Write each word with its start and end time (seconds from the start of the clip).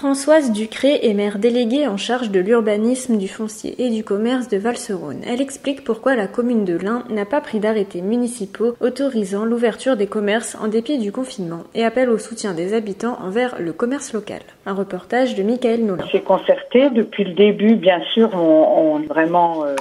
Françoise 0.00 0.50
Ducré 0.52 1.00
est 1.02 1.12
maire 1.12 1.38
déléguée 1.38 1.86
en 1.86 1.98
charge 1.98 2.30
de 2.30 2.40
l'urbanisme, 2.40 3.18
du 3.18 3.28
foncier 3.28 3.74
et 3.76 3.90
du 3.90 4.02
commerce 4.02 4.48
de 4.48 4.56
Val-Serone. 4.56 5.20
Elle 5.26 5.42
explique 5.42 5.84
pourquoi 5.84 6.16
la 6.16 6.26
commune 6.26 6.64
de 6.64 6.74
l'Ain 6.74 7.04
n'a 7.10 7.26
pas 7.26 7.42
pris 7.42 7.60
d'arrêtés 7.60 8.00
municipaux 8.00 8.74
autorisant 8.80 9.44
l'ouverture 9.44 9.98
des 9.98 10.06
commerces 10.06 10.56
en 10.58 10.68
dépit 10.68 10.96
du 10.96 11.12
confinement 11.12 11.64
et 11.74 11.84
appelle 11.84 12.08
au 12.08 12.16
soutien 12.16 12.54
des 12.54 12.72
habitants 12.72 13.18
envers 13.22 13.60
le 13.60 13.74
commerce 13.74 14.14
local. 14.14 14.40
Un 14.64 14.72
reportage 14.72 15.34
de 15.34 15.42
Michael 15.42 15.84
Nolan. 15.84 16.06
C'est 16.10 16.24
concerté 16.24 16.88
depuis 16.88 17.24
le 17.24 17.34
début, 17.34 17.74
bien 17.74 18.00
sûr, 18.14 18.30
on, 18.34 19.00
vraiment 19.00 19.66
euh, 19.66 19.76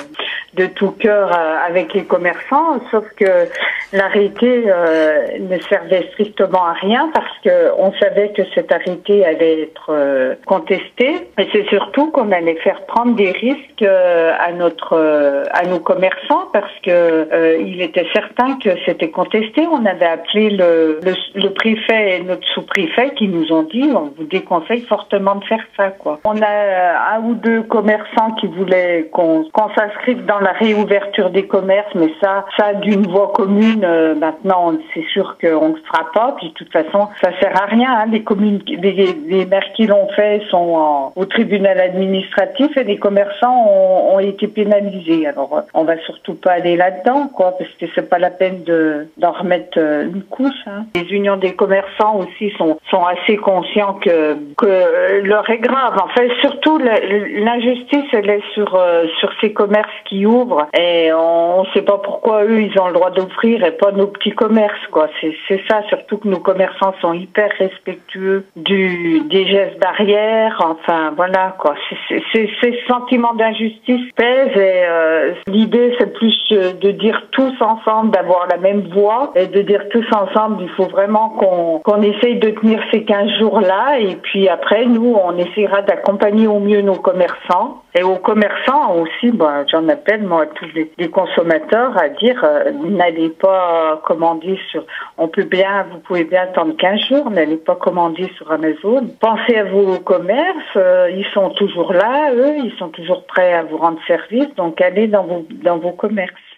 de 0.55 0.65
tout 0.65 0.91
cœur 0.91 1.31
euh, 1.31 1.55
avec 1.65 1.93
les 1.93 2.03
commerçants, 2.03 2.81
sauf 2.91 3.05
que 3.15 3.47
l'arrêté 3.91 4.66
euh, 4.67 5.25
ne 5.39 5.57
servait 5.61 6.07
strictement 6.11 6.66
à 6.66 6.73
rien 6.73 7.09
parce 7.13 7.38
que 7.43 7.71
on 7.77 7.91
savait 7.93 8.29
que 8.29 8.43
cet 8.54 8.71
arrêté 8.71 9.26
allait 9.26 9.63
être 9.63 9.90
euh, 9.90 10.35
contesté 10.45 11.27
et 11.37 11.48
c'est 11.51 11.68
surtout 11.70 12.12
qu'on 12.12 12.32
allait 12.32 12.55
faire 12.57 12.85
prendre 12.85 13.15
des 13.15 13.32
risques 13.32 13.82
euh, 13.82 14.32
à 14.40 14.51
notre 14.51 14.93
euh, 14.93 15.43
à 15.51 15.65
nos 15.65 15.79
commerçants 15.79 16.48
parce 16.54 16.71
que 16.84 16.91
euh, 16.91 17.57
il 17.60 17.82
était 17.82 18.07
certain 18.13 18.57
que 18.63 18.70
c'était 18.85 19.10
contesté. 19.10 19.65
On 19.71 19.85
avait 19.85 20.05
appelé 20.05 20.49
le, 20.51 20.99
le, 21.04 21.13
le 21.35 21.49
préfet 21.49 22.17
et 22.17 22.23
notre 22.23 22.48
sous-préfet 22.49 23.13
qui 23.15 23.27
nous 23.27 23.51
ont 23.51 23.63
dit 23.63 23.90
on 23.95 24.12
vous 24.15 24.26
déconseille 24.26 24.82
fortement 24.82 25.35
de 25.35 25.45
faire 25.45 25.63
ça 25.76 25.90
quoi. 25.90 26.20
On 26.26 26.40
a 26.41 27.15
un 27.15 27.21
ou 27.23 27.34
deux 27.34 27.63
commerçants 27.63 28.32
qui 28.40 28.48
voulaient 28.48 29.10
qu'on 29.12 29.45
qu'on 29.51 29.70
s'inscrive 29.76 30.26
dans 30.26 30.40
la 30.40 30.51
réouverture 30.51 31.32
des 31.32 31.48
commerces, 31.48 31.93
mais 31.95 32.10
ça 32.21 32.45
ça 32.57 32.73
d'une 32.73 33.07
voix 33.07 33.32
commune 33.34 33.79
euh, 33.84 34.16
maintenant 34.16 34.74
c'est 34.94 35.05
sûr 35.13 35.38
qu'on 35.40 35.70
ne 35.70 35.76
le 35.76 35.82
fera 35.82 36.12
pas. 36.13 36.35
Puis 36.38 36.49
de 36.49 36.54
toute 36.54 36.72
façon 36.72 37.08
ça 37.22 37.32
sert 37.40 37.62
à 37.62 37.66
rien. 37.66 37.90
Hein. 37.91 38.05
Les 38.12 38.24
communes, 38.24 38.62
les, 38.68 39.46
maires 39.46 39.72
qui 39.74 39.88
l'ont 39.88 40.08
fait 40.16 40.41
sont 40.49 41.12
au 41.16 41.26
tribunal 41.26 41.80
administratif 41.80 42.76
et 42.77 42.84
les 42.84 42.98
commerçants 42.98 43.68
ont, 43.68 44.20
été 44.20 44.48
pénalisés. 44.48 45.27
Alors 45.27 45.63
on 45.74 45.84
va 45.85 45.98
surtout 46.00 46.34
pas 46.34 46.52
aller 46.52 46.76
là-dedans, 46.76 47.30
quoi, 47.34 47.54
parce 47.57 47.70
que 47.80 47.85
c'est 47.96 48.10
pas 48.10 48.20
la 48.20 48.30
peine 48.30 48.63
de 48.63 49.07
d'en 49.18 49.32
remettre 49.32 49.77
euh, 49.77 50.04
une 50.04 50.24
couche. 50.24 50.68
hein. 50.68 50.85
Les 50.94 51.07
unions 51.13 51.38
des 51.38 51.54
commerçants 51.54 52.18
aussi 52.18 52.52
sont 52.57 52.77
assez 53.05 53.38
conscients 53.38 53.94
que 53.94 54.35
que 54.57 55.22
l'heure 55.24 55.50
est 55.50 55.60
grave. 55.60 55.98
En 56.04 56.10
fait, 56.10 56.30
surtout 56.41 56.77
l'injustice, 56.80 58.05
elle 58.12 58.30
est 58.30 58.44
sur 58.54 58.76
euh, 58.76 59.05
sur 59.20 59.32
ces 59.40 59.54
commerces 59.54 59.90
qui 60.05 60.26
ouvrent 60.26 60.68
et 60.77 61.12
on, 61.13 61.60
on 61.60 61.66
sait 61.74 61.82
pas 61.82 61.98
pourquoi 61.98 62.44
eux 62.44 62.62
ils 62.62 62.80
ont 62.80 62.88
le 62.88 62.94
droit 62.94 63.12
d'ouvrir 63.12 63.63
pas 63.71 63.91
nos 63.91 64.07
petits 64.07 64.31
commerces, 64.31 64.85
quoi. 64.91 65.07
C'est 65.47 65.62
ça, 65.69 65.81
surtout 65.89 66.17
que 66.17 66.28
nos 66.28 66.39
commerçants 66.39 66.94
sont 67.01 67.13
hyper 67.13 67.50
respectueux 67.57 68.45
du 68.56 69.22
des 69.29 69.45
gestes 69.47 69.79
barrières. 69.79 70.57
Enfin 70.63 71.13
voilà, 71.16 71.55
quoi. 71.59 71.75
C'est- 72.07 72.49
Ces 72.61 72.79
sentiments 72.88 73.33
d'injustice 73.33 74.11
pèsent 74.16 74.55
et 74.57 74.83
euh, 74.88 75.33
l'idée 75.47 75.95
c'est 75.99 76.13
plus 76.13 76.35
euh, 76.51 76.73
de 76.73 76.91
dire 76.91 77.23
tous 77.31 77.53
ensemble, 77.61 78.11
d'avoir 78.11 78.47
la 78.47 78.57
même 78.57 78.81
voix 78.94 79.31
et 79.35 79.47
de 79.47 79.61
dire 79.61 79.83
tous 79.89 80.05
ensemble, 80.13 80.63
il 80.63 80.69
faut 80.69 80.85
vraiment 80.88 81.29
qu'on 81.29 81.79
qu'on 81.79 82.01
essaye 82.01 82.38
de 82.39 82.49
tenir 82.51 82.81
ces 82.91 83.03
15 83.03 83.29
jours-là 83.39 83.99
et 83.99 84.15
puis 84.15 84.47
après 84.49 84.85
nous 84.85 85.15
on 85.21 85.38
essaiera 85.38 85.81
d'accompagner 85.81 86.47
au 86.47 86.59
mieux 86.59 86.81
nos 86.81 86.95
commerçants 86.95 87.83
et 87.95 88.03
aux 88.03 88.17
commerçants 88.17 88.95
aussi, 88.95 89.31
bah, 89.31 89.66
j'en 89.72 89.88
appelle 89.89 90.23
moi 90.23 90.44
à 90.44 90.45
tous 90.45 90.67
les, 90.75 90.91
les 90.97 91.09
consommateurs 91.09 91.97
à 91.97 92.09
dire 92.09 92.39
euh, 92.44 92.72
n'allez 92.72 93.29
pas 93.29 94.01
commander 94.05 94.59
sur 94.69 94.85
on 95.17 95.27
peut 95.27 95.44
bien 95.44 95.88
vous 95.91 96.00
pouvez 96.00 96.23
bien 96.23 96.44
attendre 96.44 96.75
15 96.77 97.00
jours, 97.01 97.31
n'allez 97.31 97.57
pas 97.57 97.75
commander 97.75 98.29
sur 98.38 98.51
Amazon. 98.51 99.07
Pensez 99.19 99.57
à 99.57 99.63
vos 99.63 100.00
commerces, 100.00 100.75
euh, 100.75 101.09
ils 101.11 101.25
sont 101.33 101.50
toujours 101.51 101.94
là, 101.94 102.31
eux, 102.33 102.57
ils 102.63 102.73
sont 102.77 102.89
toujours 102.89 103.25
prêts 103.25 103.53
à 103.53 103.63
vous 103.63 103.77
rendre 103.77 104.00
service, 104.06 104.53
donc 104.56 104.79
allez 104.81 105.07
dans 105.07 105.23
vos 105.23 105.45
dans 105.63 105.77
vos 105.77 105.91
commerces. 105.91 106.48